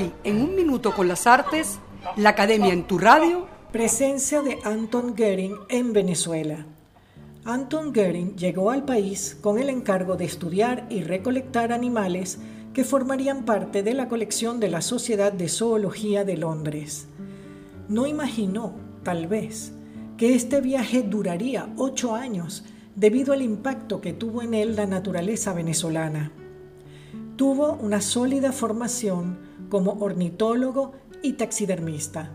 [0.00, 1.78] Hoy, en un minuto con las artes,
[2.16, 3.46] la Academia en tu radio.
[3.70, 6.64] Presencia de Anton Goering en Venezuela.
[7.44, 12.38] Anton Goering llegó al país con el encargo de estudiar y recolectar animales
[12.72, 17.06] que formarían parte de la colección de la Sociedad de Zoología de Londres.
[17.88, 18.72] No imaginó,
[19.02, 19.72] tal vez,
[20.16, 22.64] que este viaje duraría ocho años
[22.96, 26.32] debido al impacto que tuvo en él la naturaleza venezolana.
[27.40, 29.38] Tuvo una sólida formación
[29.70, 32.32] como ornitólogo y taxidermista.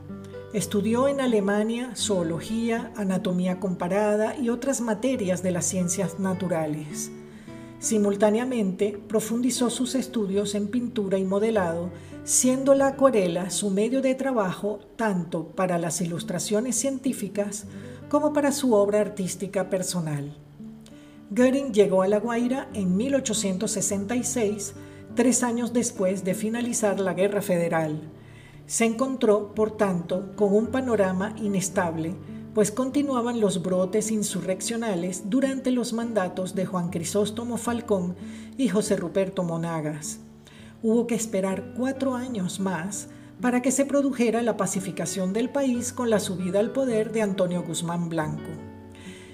[0.51, 7.11] Estudió en Alemania zoología, anatomía comparada y otras materias de las ciencias naturales.
[7.77, 11.91] Simultáneamente, profundizó sus estudios en pintura y modelado,
[12.23, 17.67] siendo la acuarela su medio de trabajo tanto para las ilustraciones científicas
[18.09, 20.35] como para su obra artística personal.
[21.29, 24.73] Goering llegó a La Guaira en 1866
[25.15, 28.01] tres años después de finalizar la Guerra Federal.
[28.67, 32.15] Se encontró, por tanto, con un panorama inestable,
[32.53, 38.15] pues continuaban los brotes insurreccionales durante los mandatos de Juan Crisóstomo Falcón
[38.57, 40.19] y José Ruperto Monagas.
[40.83, 43.07] Hubo que esperar cuatro años más
[43.41, 47.63] para que se produjera la pacificación del país con la subida al poder de Antonio
[47.63, 48.49] Guzmán Blanco.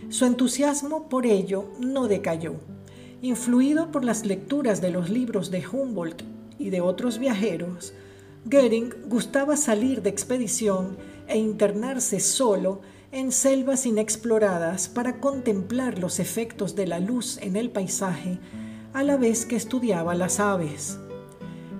[0.09, 2.55] Su entusiasmo por ello no decayó
[3.23, 6.23] Influido por las lecturas de los libros de Humboldt
[6.58, 7.94] y de otros viajeros,
[8.45, 10.97] Goering gustaba salir de expedición
[11.28, 17.69] e internarse solo en selvas inexploradas para contemplar los efectos de la luz en el
[17.69, 18.39] paisaje
[18.91, 20.97] a la vez que estudiaba las aves.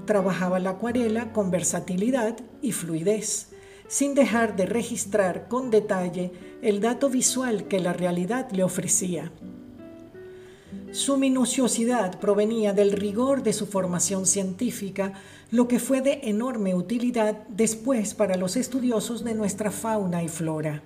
[0.06, 3.50] Trabajaba la acuarela con versatilidad y fluidez,
[3.88, 9.32] sin dejar de registrar con detalle el dato visual que la realidad le ofrecía.
[10.92, 15.14] Su minuciosidad provenía del rigor de su formación científica,
[15.50, 20.84] lo que fue de enorme utilidad después para los estudiosos de nuestra fauna y flora.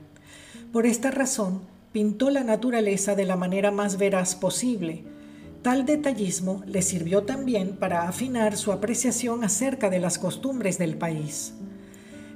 [0.72, 5.04] Por esta razón, pintó la naturaleza de la manera más veraz posible.
[5.64, 11.56] Tal detallismo le sirvió también para afinar su apreciación acerca de las costumbres del país.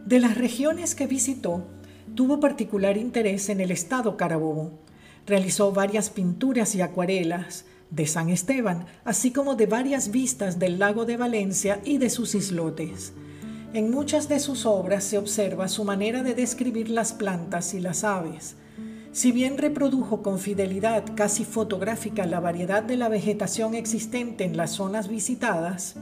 [0.07, 1.65] De las regiones que visitó,
[2.15, 4.71] tuvo particular interés en el estado Carabobo,
[5.25, 11.05] Realizó varias pinturas y acuarelas de San Esteban, así como de varias vistas del lago
[11.05, 13.13] de Valencia y de sus islotes.
[13.73, 18.03] En muchas de sus obras se observa su manera de describir las plantas y las
[18.03, 18.55] aves.
[19.11, 24.71] Si bien reprodujo con fidelidad casi fotográfica la variedad de la vegetación existente en las
[24.71, 25.95] zonas visitadas,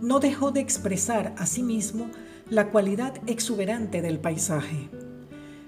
[0.00, 2.08] no dejó de expresar asimismo
[2.48, 4.88] la cualidad exuberante del paisaje.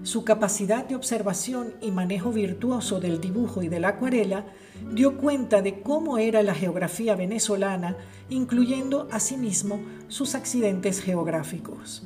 [0.03, 4.47] Su capacidad de observación y manejo virtuoso del dibujo y de la acuarela
[4.95, 7.97] dio cuenta de cómo era la geografía venezolana,
[8.31, 9.79] incluyendo asimismo
[10.09, 12.03] sus accidentes geográficos.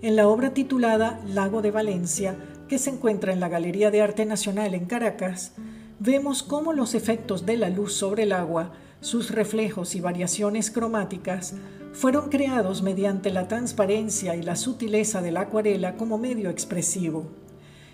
[0.00, 2.36] En la obra titulada Lago de Valencia,
[2.66, 5.52] que se encuentra en la Galería de Arte Nacional en Caracas,
[5.98, 11.54] vemos cómo los efectos de la luz sobre el agua, sus reflejos y variaciones cromáticas
[11.94, 17.30] fueron creados mediante la transparencia y la sutileza de la acuarela como medio expresivo.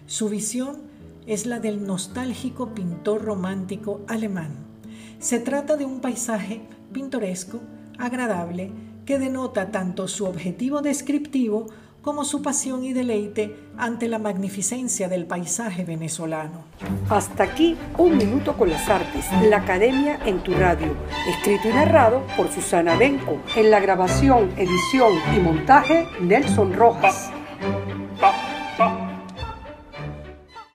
[0.06, 0.78] Su visión
[1.26, 4.52] es la del nostálgico pintor romántico alemán.
[5.18, 6.62] Se trata de un paisaje
[6.92, 7.60] pintoresco,
[7.98, 8.72] agradable,
[9.04, 11.66] que denota tanto su objetivo descriptivo
[12.02, 16.64] como su pasión y deleite ante la magnificencia del paisaje venezolano.
[17.08, 20.94] Hasta aquí, un minuto con las artes, la Academia en tu radio,
[21.28, 27.30] escrito y narrado por Susana Benco, en la grabación, edición y montaje Nelson Rojas.